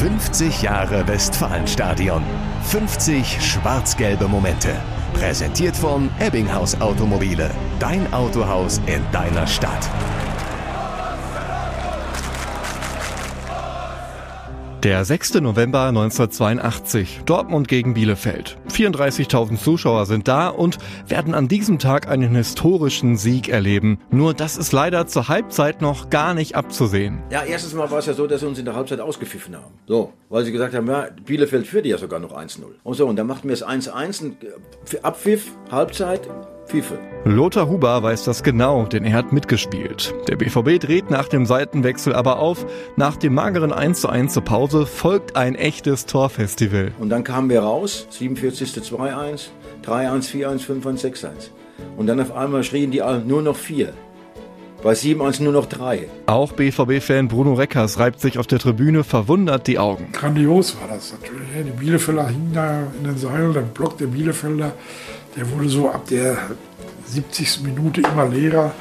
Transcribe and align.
50 0.00 0.62
Jahre 0.62 1.06
Westfalenstadion. 1.06 2.22
50 2.70 3.38
schwarz-gelbe 3.38 4.28
Momente. 4.28 4.70
Präsentiert 5.12 5.76
von 5.76 6.08
Ebbinghaus 6.20 6.80
Automobile. 6.80 7.50
Dein 7.78 8.10
Autohaus 8.14 8.80
in 8.86 9.02
deiner 9.12 9.46
Stadt. 9.46 9.90
Der 14.82 15.04
6. 15.04 15.34
November 15.34 15.88
1982, 15.88 17.20
Dortmund 17.26 17.68
gegen 17.68 17.92
Bielefeld. 17.92 18.56
34.000 18.72 19.58
Zuschauer 19.58 20.06
sind 20.06 20.26
da 20.26 20.48
und 20.48 20.78
werden 21.06 21.34
an 21.34 21.48
diesem 21.48 21.78
Tag 21.78 22.08
einen 22.08 22.34
historischen 22.34 23.18
Sieg 23.18 23.50
erleben. 23.50 23.98
Nur 24.10 24.32
das 24.32 24.56
ist 24.56 24.72
leider 24.72 25.06
zur 25.06 25.28
Halbzeit 25.28 25.82
noch 25.82 26.08
gar 26.08 26.32
nicht 26.32 26.56
abzusehen. 26.56 27.18
Ja, 27.30 27.42
erstens 27.42 27.74
mal 27.74 27.90
war 27.90 27.98
es 27.98 28.06
ja 28.06 28.14
so, 28.14 28.26
dass 28.26 28.40
sie 28.40 28.46
uns 28.46 28.58
in 28.58 28.64
der 28.64 28.74
Halbzeit 28.74 29.00
ausgepfiffen 29.00 29.54
haben. 29.54 29.74
So, 29.86 30.14
weil 30.30 30.46
sie 30.46 30.52
gesagt 30.52 30.72
haben, 30.74 30.86
ja, 30.86 31.08
Bielefeld 31.26 31.66
führt 31.66 31.84
ja 31.84 31.98
sogar 31.98 32.18
noch 32.18 32.32
1-0. 32.32 32.62
Und 32.82 32.94
so, 32.94 33.06
und 33.06 33.16
dann 33.16 33.26
machten 33.26 33.48
wir 33.48 33.54
es 33.54 33.62
1-1, 33.62 34.32
Abpfiff, 35.02 35.52
Halbzeit, 35.70 36.22
Pfiffe. 36.70 36.98
Lothar 37.24 37.68
Huber 37.68 38.02
weiß 38.02 38.24
das 38.24 38.44
genau, 38.44 38.84
denn 38.84 39.04
er 39.04 39.14
hat 39.14 39.32
mitgespielt. 39.32 40.14
Der 40.28 40.36
BVB 40.36 40.78
dreht 40.80 41.10
nach 41.10 41.26
dem 41.28 41.44
Seitenwechsel 41.44 42.14
aber 42.14 42.38
auf. 42.38 42.64
Nach 42.96 43.16
dem 43.16 43.34
mageren 43.34 43.72
1 43.72 44.00
zu 44.00 44.08
1 44.08 44.32
zur 44.32 44.44
Pause 44.44 44.86
folgt 44.86 45.36
ein 45.36 45.56
echtes 45.56 46.06
Torfestival. 46.06 46.92
Und 47.00 47.10
dann 47.10 47.24
kamen 47.24 47.50
wir 47.50 47.60
raus, 47.60 48.06
47. 48.10 48.70
2-1, 48.70 49.48
3-1, 49.84 50.30
4-1, 50.30 50.82
5-1, 50.82 51.00
6-1. 51.02 51.28
Und 51.96 52.06
dann 52.06 52.20
auf 52.20 52.32
einmal 52.32 52.62
schrien 52.62 52.90
die 52.90 53.02
alle 53.02 53.20
nur 53.20 53.42
noch 53.42 53.56
4. 53.56 53.92
Bei 54.82 54.92
7-1 54.92 55.42
nur 55.42 55.52
noch 55.52 55.66
3. 55.66 56.08
Auch 56.26 56.52
BVB-Fan 56.52 57.28
Bruno 57.28 57.52
Reckers 57.52 57.98
reibt 57.98 58.20
sich 58.20 58.38
auf 58.38 58.46
der 58.46 58.58
Tribüne 58.58 59.04
verwundert 59.04 59.66
die 59.66 59.78
Augen. 59.78 60.12
Grandios 60.12 60.76
war 60.80 60.88
das 60.88 61.12
natürlich. 61.12 61.48
Die 61.66 61.78
Bielefelder 61.78 62.28
hingen 62.28 62.52
da 62.54 62.84
in 62.98 63.04
den 63.04 63.18
Seilen, 63.18 63.52
der 63.52 63.60
Block 63.60 63.98
der 63.98 64.06
Bielefelder, 64.06 64.72
der 65.36 65.50
wurde 65.50 65.68
so 65.68 65.90
ab 65.90 66.06
der 66.08 66.38
70. 67.04 67.60
Minute 67.62 68.00
immer 68.00 68.26
leerer 68.26 68.72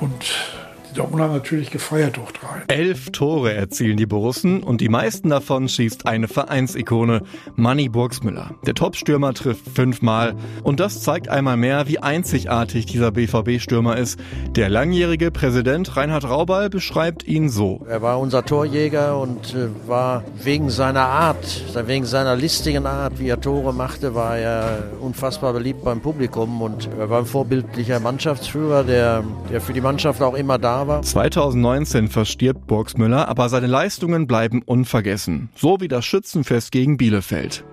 und 0.00 0.51
die 0.92 0.98
Dortmunder 0.98 1.28
natürlich 1.28 1.70
gefeiert 1.70 2.18
durch 2.18 2.32
drei. 2.32 2.62
Elf 2.68 3.10
Tore 3.12 3.54
erzielen 3.54 3.96
die 3.96 4.06
Borussen 4.06 4.62
und 4.62 4.80
die 4.80 4.88
meisten 4.88 5.30
davon 5.30 5.68
schießt 5.68 6.06
eine 6.06 6.28
Vereinsikone, 6.28 7.22
Manny 7.56 7.88
Burgsmüller. 7.88 8.50
Der 8.66 8.74
Topstürmer 8.74 9.32
trifft 9.32 9.68
fünfmal 9.74 10.34
und 10.62 10.80
das 10.80 11.02
zeigt 11.02 11.28
einmal 11.28 11.56
mehr, 11.56 11.88
wie 11.88 11.98
einzigartig 11.98 12.86
dieser 12.86 13.10
BVB-Stürmer 13.10 13.96
ist. 13.96 14.20
Der 14.50 14.68
langjährige 14.68 15.30
Präsident 15.30 15.96
Reinhard 15.96 16.28
Raubal 16.28 16.68
beschreibt 16.68 17.26
ihn 17.26 17.48
so. 17.48 17.84
Er 17.88 18.02
war 18.02 18.20
unser 18.20 18.44
Torjäger 18.44 19.18
und 19.18 19.54
äh, 19.54 19.68
war 19.88 20.24
wegen 20.42 20.68
seiner 20.68 21.06
Art, 21.06 21.64
wegen 21.86 22.04
seiner 22.04 22.36
listigen 22.36 22.86
Art, 22.86 23.18
wie 23.18 23.28
er 23.28 23.40
Tore 23.40 23.72
machte, 23.72 24.14
war 24.14 24.36
er 24.36 24.90
unfassbar 25.00 25.54
beliebt 25.54 25.84
beim 25.84 26.00
Publikum 26.00 26.60
und 26.60 26.88
er 26.98 27.08
war 27.08 27.20
ein 27.20 27.26
vorbildlicher 27.26 27.98
Mannschaftsführer, 28.00 28.84
der, 28.84 29.24
der 29.50 29.60
für 29.60 29.72
die 29.72 29.80
Mannschaft 29.80 30.20
auch 30.20 30.34
immer 30.34 30.58
da 30.58 30.81
war. 30.86 31.02
2019 31.02 32.08
verstirbt 32.08 32.66
Burgsmüller, 32.66 33.28
aber 33.28 33.48
seine 33.48 33.66
Leistungen 33.66 34.26
bleiben 34.26 34.62
unvergessen. 34.62 35.48
So 35.54 35.80
wie 35.80 35.88
das 35.88 36.04
Schützenfest 36.04 36.72
gegen 36.72 36.96
Bielefeld. 36.96 37.64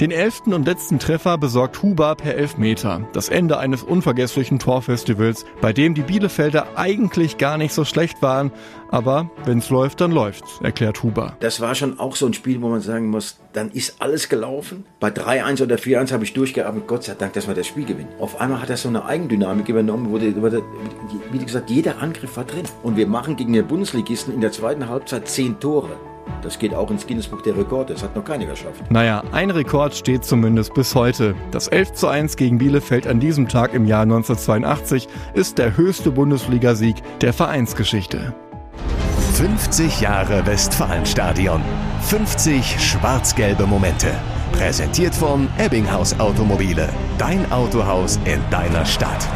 Den 0.00 0.10
elften 0.10 0.54
und 0.54 0.66
letzten 0.66 0.98
Treffer 0.98 1.38
besorgt 1.38 1.82
Huber 1.82 2.14
per 2.14 2.34
Elfmeter. 2.34 3.08
Das 3.12 3.28
Ende 3.28 3.58
eines 3.58 3.82
unvergesslichen 3.82 4.58
Torfestivals, 4.58 5.44
bei 5.60 5.72
dem 5.72 5.94
die 5.94 6.02
Bielefelder 6.02 6.76
eigentlich 6.76 7.38
gar 7.38 7.58
nicht 7.58 7.72
so 7.72 7.84
schlecht 7.84 8.22
waren. 8.22 8.52
Aber 8.90 9.30
wenn's 9.44 9.70
läuft, 9.70 10.00
dann 10.00 10.12
läuft's, 10.12 10.60
erklärt 10.62 11.02
Huber. 11.02 11.36
Das 11.40 11.60
war 11.60 11.74
schon 11.74 11.98
auch 11.98 12.16
so 12.16 12.26
ein 12.26 12.34
Spiel, 12.34 12.62
wo 12.62 12.68
man 12.68 12.80
sagen 12.80 13.10
muss, 13.10 13.38
dann 13.52 13.70
ist 13.70 14.00
alles 14.00 14.28
gelaufen. 14.28 14.84
Bei 15.00 15.08
3-1 15.08 15.62
oder 15.62 15.76
4-1 15.76 16.12
habe 16.12 16.24
ich 16.24 16.32
durchgearbeitet, 16.32 16.86
Gott 16.86 17.04
sei 17.04 17.14
Dank, 17.14 17.32
dass 17.32 17.48
wir 17.48 17.54
das 17.54 17.66
Spiel 17.66 17.84
gewinnen. 17.84 18.08
Auf 18.18 18.40
einmal 18.40 18.60
hat 18.60 18.70
das 18.70 18.82
so 18.82 18.88
eine 18.88 19.04
Eigendynamik 19.04 19.68
übernommen, 19.68 20.10
wo, 20.10 20.18
die, 20.18 20.34
wie 20.36 21.38
gesagt, 21.38 21.70
jeder 21.70 22.00
Angriff 22.00 22.36
war 22.36 22.44
drin. 22.44 22.64
Und 22.82 22.96
wir 22.96 23.06
machen 23.06 23.36
gegen 23.36 23.52
den 23.52 23.66
Bundesligisten 23.66 24.34
in 24.34 24.40
der 24.40 24.52
zweiten 24.52 24.88
Halbzeit 24.88 25.28
10 25.28 25.60
Tore. 25.60 25.96
Das 26.42 26.58
geht 26.58 26.74
auch 26.74 26.90
ins 26.90 27.06
Guinness-Buch 27.06 27.42
der 27.42 27.56
Rekorde. 27.56 27.94
Das 27.94 28.02
hat 28.02 28.14
noch 28.14 28.24
keiner 28.24 28.46
geschafft. 28.46 28.82
Naja, 28.90 29.24
ein 29.32 29.50
Rekord 29.50 29.94
steht 29.94 30.24
zumindest 30.24 30.74
bis 30.74 30.94
heute. 30.94 31.34
Das 31.50 31.68
11 31.68 31.94
zu 31.94 32.06
1 32.06 32.36
gegen 32.36 32.58
Bielefeld 32.58 33.06
an 33.06 33.18
diesem 33.18 33.48
Tag 33.48 33.74
im 33.74 33.86
Jahr 33.86 34.02
1982 34.02 35.08
ist 35.34 35.58
der 35.58 35.76
höchste 35.76 36.10
Bundesligasieg 36.10 36.96
der 37.20 37.32
Vereinsgeschichte. 37.32 38.34
50 39.38 40.00
Jahre 40.00 40.44
Westfalenstadion. 40.46 41.62
50 42.08 42.80
schwarz-gelbe 42.80 43.68
Momente. 43.68 44.08
Präsentiert 44.50 45.14
von 45.14 45.48
Ebbinghaus 45.58 46.18
Automobile. 46.18 46.88
Dein 47.18 47.52
Autohaus 47.52 48.18
in 48.24 48.40
deiner 48.50 48.84
Stadt. 48.84 49.28